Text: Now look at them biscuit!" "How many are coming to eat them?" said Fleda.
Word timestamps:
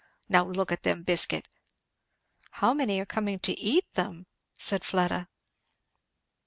Now 0.27 0.47
look 0.47 0.71
at 0.71 0.81
them 0.81 1.03
biscuit!" 1.03 1.47
"How 2.53 2.73
many 2.73 2.99
are 2.99 3.05
coming 3.05 3.37
to 3.41 3.51
eat 3.59 3.85
them?" 3.93 4.25
said 4.57 4.83
Fleda. 4.83 5.27